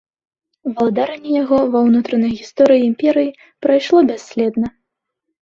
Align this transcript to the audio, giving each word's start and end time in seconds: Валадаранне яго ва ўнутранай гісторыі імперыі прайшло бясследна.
Валадаранне 0.77 1.33
яго 1.43 1.59
ва 1.75 1.79
ўнутранай 1.89 2.33
гісторыі 2.39 2.81
імперыі 2.89 3.31
прайшло 3.67 3.99
бясследна. 4.11 4.67